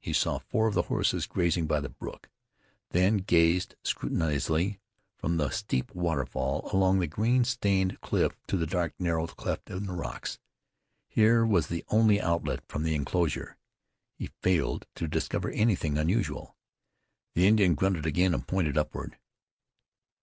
[0.00, 2.30] He saw four of the horses grazing by the brook;
[2.92, 4.80] then gazed scrutinizingly
[5.18, 9.84] from the steep waterfall, along the green stained cliff to the dark narrow cleft in
[9.84, 10.38] the rocks.
[11.06, 13.58] Here was the only outlet from the inclosure.
[14.14, 16.56] He failed to discover anything unusual.
[17.34, 19.18] The Indian grunted again, and pointed upward.